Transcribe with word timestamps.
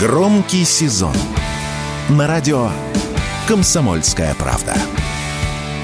Громкий 0.00 0.64
сезон 0.64 1.12
на 2.08 2.28
радио 2.28 2.68
«Комсомольская 3.48 4.32
правда». 4.36 4.74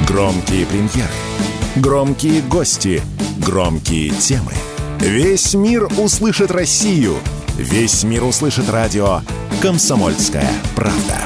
Громкие 0.06 0.66
премьеры, 0.66 1.10
громкие 1.74 2.40
гости, 2.42 3.02
громкие 3.44 4.10
темы. 4.10 4.52
Весь 5.00 5.54
мир 5.54 5.88
услышит 5.98 6.52
Россию. 6.52 7.16
Весь 7.56 8.04
мир 8.04 8.22
услышит 8.22 8.70
радио 8.70 9.18
«Комсомольская 9.60 10.52
правда». 10.76 11.18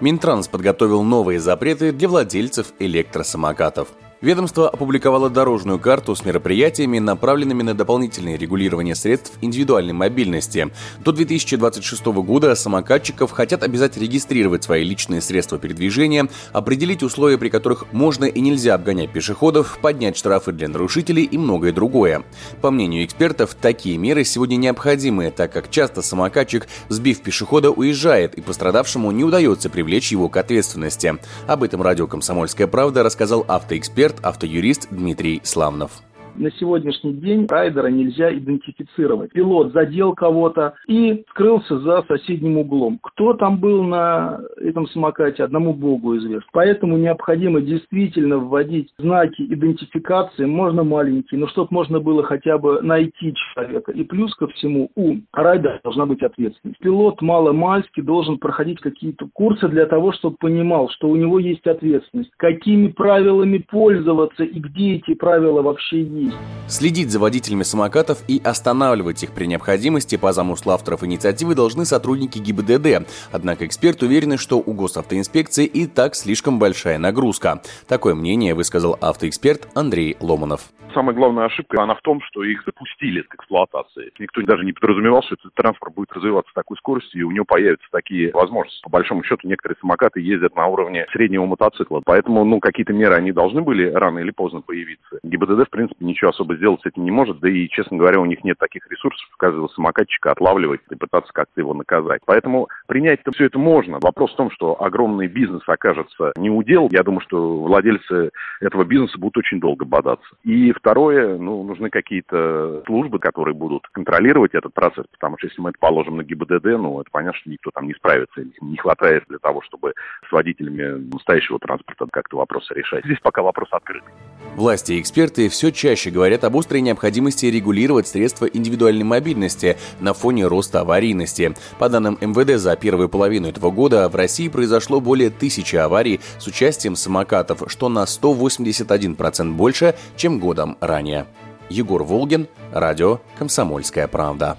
Минтранс 0.00 0.48
подготовил 0.48 1.02
новые 1.02 1.40
запреты 1.40 1.92
для 1.92 2.08
владельцев 2.08 2.68
электросамокатов– 2.78 3.88
Ведомство 4.20 4.68
опубликовало 4.68 5.30
дорожную 5.30 5.78
карту 5.78 6.16
с 6.16 6.24
мероприятиями, 6.24 6.98
направленными 6.98 7.62
на 7.62 7.74
дополнительное 7.74 8.36
регулирование 8.36 8.96
средств 8.96 9.38
индивидуальной 9.42 9.92
мобильности. 9.92 10.72
До 11.04 11.12
2026 11.12 12.06
года 12.06 12.56
самокатчиков 12.56 13.30
хотят 13.30 13.62
обязать 13.62 13.96
регистрировать 13.96 14.64
свои 14.64 14.82
личные 14.82 15.20
средства 15.20 15.56
передвижения, 15.56 16.28
определить 16.52 17.04
условия, 17.04 17.38
при 17.38 17.48
которых 17.48 17.92
можно 17.92 18.24
и 18.24 18.40
нельзя 18.40 18.74
обгонять 18.74 19.12
пешеходов, 19.12 19.78
поднять 19.80 20.16
штрафы 20.16 20.50
для 20.50 20.66
нарушителей 20.66 21.22
и 21.22 21.38
многое 21.38 21.72
другое. 21.72 22.24
По 22.60 22.72
мнению 22.72 23.04
экспертов, 23.04 23.54
такие 23.54 23.98
меры 23.98 24.24
сегодня 24.24 24.56
необходимы, 24.56 25.30
так 25.30 25.52
как 25.52 25.70
часто 25.70 26.02
самокатчик, 26.02 26.66
сбив 26.88 27.20
пешехода, 27.20 27.70
уезжает, 27.70 28.34
и 28.34 28.40
пострадавшему 28.40 29.12
не 29.12 29.22
удается 29.22 29.70
привлечь 29.70 30.10
его 30.10 30.28
к 30.28 30.36
ответственности. 30.38 31.18
Об 31.46 31.62
этом 31.62 31.82
радио 31.82 32.08
«Комсомольская 32.08 32.66
правда» 32.66 33.04
рассказал 33.04 33.44
автоэксперт 33.46 34.07
эксперт, 34.08 34.24
автоюрист 34.24 34.88
Дмитрий 34.90 35.40
Славнов 35.44 36.02
на 36.38 36.50
сегодняшний 36.52 37.12
день 37.14 37.46
райдера 37.48 37.88
нельзя 37.88 38.32
идентифицировать. 38.32 39.32
Пилот 39.32 39.72
задел 39.72 40.14
кого-то 40.14 40.74
и 40.86 41.24
скрылся 41.30 41.78
за 41.80 42.04
соседним 42.08 42.58
углом. 42.58 42.98
Кто 43.02 43.34
там 43.34 43.58
был 43.58 43.82
на 43.82 44.40
этом 44.56 44.86
самокате, 44.88 45.42
одному 45.42 45.74
богу 45.74 46.16
известно. 46.16 46.48
Поэтому 46.52 46.96
необходимо 46.96 47.60
действительно 47.60 48.38
вводить 48.38 48.92
знаки 48.98 49.42
идентификации, 49.42 50.44
можно 50.44 50.84
маленькие, 50.84 51.40
но 51.40 51.48
чтобы 51.48 51.68
можно 51.70 52.00
было 52.00 52.22
хотя 52.22 52.58
бы 52.58 52.80
найти 52.82 53.34
человека. 53.54 53.92
И 53.92 54.04
плюс 54.04 54.34
ко 54.34 54.46
всему 54.48 54.90
у 54.94 55.16
райдера 55.32 55.80
должна 55.82 56.06
быть 56.06 56.22
ответственность. 56.22 56.78
Пилот 56.80 57.20
мало-мальски 57.20 58.00
должен 58.00 58.38
проходить 58.38 58.80
какие-то 58.80 59.28
курсы 59.32 59.68
для 59.68 59.86
того, 59.86 60.12
чтобы 60.12 60.36
понимал, 60.36 60.88
что 60.90 61.08
у 61.08 61.16
него 61.16 61.38
есть 61.38 61.66
ответственность. 61.66 62.30
Какими 62.36 62.88
правилами 62.88 63.58
пользоваться 63.58 64.44
и 64.44 64.58
где 64.58 64.94
эти 64.96 65.14
правила 65.14 65.62
вообще 65.62 66.02
есть 66.02 66.27
Следить 66.68 67.10
за 67.10 67.18
водителями 67.18 67.62
самокатов 67.62 68.18
и 68.28 68.40
останавливать 68.44 69.22
их 69.22 69.32
при 69.32 69.46
необходимости 69.46 70.16
по 70.16 70.32
замыслу 70.32 70.72
авторов 70.72 71.02
инициативы 71.02 71.54
должны 71.54 71.86
сотрудники 71.86 72.38
ГИБДД. 72.38 73.08
Однако 73.32 73.64
эксперты 73.66 74.04
уверены, 74.04 74.36
что 74.36 74.58
у 74.58 74.72
госавтоинспекции 74.74 75.64
и 75.64 75.86
так 75.86 76.14
слишком 76.14 76.58
большая 76.58 76.98
нагрузка. 76.98 77.62
Такое 77.86 78.14
мнение 78.14 78.54
высказал 78.54 78.98
автоэксперт 79.00 79.68
Андрей 79.74 80.18
Ломанов. 80.20 80.70
Самая 80.94 81.14
главная 81.14 81.44
ошибка, 81.44 81.82
она 81.82 81.94
в 81.94 82.00
том, 82.00 82.20
что 82.22 82.42
их 82.42 82.62
запустили 82.64 83.22
к 83.22 83.34
эксплуатации. 83.34 84.10
Никто 84.18 84.40
даже 84.42 84.64
не 84.64 84.72
подразумевал, 84.72 85.22
что 85.22 85.34
этот 85.34 85.54
транспорт 85.54 85.94
будет 85.94 86.12
развиваться 86.12 86.50
с 86.50 86.54
такой 86.54 86.76
скоростью, 86.78 87.20
и 87.20 87.24
у 87.24 87.30
него 87.30 87.44
появятся 87.44 87.86
такие 87.92 88.32
возможности. 88.32 88.82
По 88.82 88.90
большому 88.90 89.22
счету, 89.22 89.46
некоторые 89.46 89.76
самокаты 89.80 90.20
ездят 90.20 90.56
на 90.56 90.66
уровне 90.66 91.06
среднего 91.12 91.44
мотоцикла, 91.46 92.00
поэтому, 92.04 92.44
ну, 92.44 92.58
какие-то 92.60 92.92
меры, 92.92 93.14
они 93.14 93.32
должны 93.32 93.60
были 93.60 93.90
рано 93.90 94.18
или 94.20 94.30
поздно 94.30 94.60
появиться. 94.60 95.18
ГИБДД, 95.22 95.66
в 95.66 95.70
принципе, 95.70 96.04
ничего 96.04 96.30
особо 96.30 96.56
сделать 96.56 96.80
с 96.82 96.86
этим 96.86 97.04
не 97.04 97.10
может, 97.10 97.38
да 97.40 97.48
и, 97.48 97.68
честно 97.68 97.98
говоря, 97.98 98.20
у 98.20 98.26
них 98.26 98.42
нет 98.42 98.58
таких 98.58 98.90
ресурсов 98.90 99.28
каждого 99.36 99.68
самокатчика 99.68 100.32
отлавливать 100.32 100.80
и 100.90 100.94
пытаться 100.94 101.32
как-то 101.32 101.60
его 101.60 101.74
наказать. 101.74 102.22
Поэтому 102.24 102.68
принять 102.86 103.20
все 103.34 103.46
это 103.46 103.58
можно. 103.58 103.98
Вопрос 104.00 104.32
в 104.32 104.36
том, 104.36 104.50
что 104.50 104.82
огромный 104.82 105.28
бизнес 105.28 105.62
окажется 105.66 106.32
не 106.36 106.50
удел. 106.50 106.88
Я 106.90 107.02
думаю, 107.02 107.20
что 107.20 107.58
владельцы 107.58 108.30
этого 108.60 108.84
бизнеса 108.84 109.18
будут 109.18 109.38
очень 109.38 109.60
долго 109.60 109.84
бодаться. 109.84 110.28
И 110.44 110.72
второе, 110.78 111.38
ну, 111.38 111.62
нужны 111.62 111.90
какие-то 111.90 112.82
службы, 112.86 113.18
которые 113.18 113.54
будут 113.54 113.86
контролировать 113.88 114.54
этот 114.54 114.72
процесс, 114.72 115.06
потому 115.12 115.36
что 115.38 115.48
если 115.48 115.60
мы 115.60 115.70
это 115.70 115.78
положим 115.78 116.16
на 116.16 116.24
ГИБДД, 116.24 116.64
ну, 116.78 117.00
это 117.00 117.10
понятно, 117.10 117.38
что 117.38 117.50
никто 117.50 117.70
там 117.70 117.86
не 117.86 117.94
справится. 117.94 118.44
Не 118.60 118.76
хватает 118.76 119.24
для 119.28 119.38
того, 119.38 119.62
чтобы 119.62 119.94
с 120.28 120.32
водителями 120.32 121.10
настоящего 121.12 121.58
транспорта 121.58 122.06
как-то 122.10 122.36
вопросы 122.36 122.74
решать. 122.74 123.04
Здесь 123.04 123.20
пока 123.20 123.42
вопрос 123.42 123.68
открытый. 123.72 124.12
Власти 124.56 124.92
и 124.92 125.00
эксперты 125.00 125.48
все 125.48 125.70
чаще 125.70 126.10
говорят 126.10 126.42
об 126.42 126.56
острой 126.56 126.80
необходимости 126.80 127.46
регулировать 127.46 128.08
средства 128.08 128.46
индивидуальной 128.46 129.04
мобильности 129.04 129.78
на 130.00 130.14
фоне 130.14 130.46
роста 130.46 130.80
аварийности. 130.80 131.54
По 131.78 131.88
данным 131.88 132.18
МВД, 132.20 132.60
за 132.60 132.74
первую 132.74 133.08
половину 133.08 133.48
этого 133.48 133.70
года 133.70 134.08
в 134.08 134.16
России 134.16 134.48
произошло 134.48 135.00
более 135.00 135.30
тысячи 135.30 135.76
аварий 135.76 136.20
с 136.38 136.46
участием 136.46 136.96
самокатов, 136.96 137.62
что 137.68 137.88
на 137.88 138.04
181% 138.04 139.52
больше, 139.52 139.94
чем 140.16 140.40
годом 140.40 140.76
ранее. 140.80 141.26
Егор 141.68 142.02
Волгин, 142.02 142.48
радио 142.72 143.20
«Комсомольская 143.38 144.08
правда». 144.08 144.58